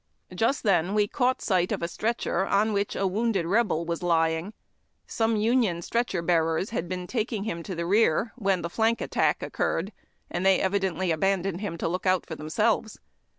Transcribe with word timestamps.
Just 0.33 0.63
then 0.63 0.95
we 0.95 1.07
caught 1.07 1.43
sight 1.43 1.71
of 1.71 1.83
a 1.83 1.87
stretcher 1.87 2.43
on 2.47 2.73
which 2.73 2.95
a 2.95 3.05
wounded 3.05 3.45
Rebel 3.45 3.85
was 3.85 4.01
lying. 4.01 4.53
Some 5.05 5.35
Union 5.35 5.83
stretcher 5.83 6.23
bearers 6.23 6.71
had 6.71 6.89
been 6.89 7.05
taking 7.05 7.43
him 7.43 7.61
to 7.61 7.75
the 7.75 7.85
rear 7.85 8.33
when 8.35 8.63
the 8.63 8.69
flank 8.71 8.99
attack 8.99 9.43
occurred, 9.43 9.91
when 10.29 10.41
they 10.41 10.59
evidently 10.59 11.09
aban 11.09 11.43
doned 11.43 11.59
him 11.61 11.77
to 11.77 11.87
look 11.87 12.07
out 12.07 12.25
for 12.25 12.33
themselves. 12.33 12.99